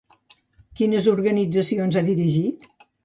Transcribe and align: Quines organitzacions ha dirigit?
Quines 0.79 1.09
organitzacions 1.11 1.99
ha 2.01 2.07
dirigit? 2.09 2.69